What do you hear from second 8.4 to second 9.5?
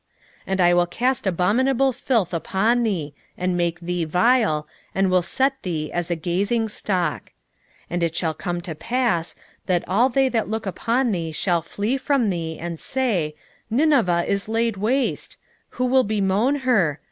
to pass,